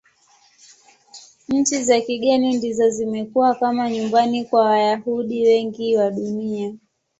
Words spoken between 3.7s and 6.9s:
nyumbani kwa Wayahudi wengi wa Dunia.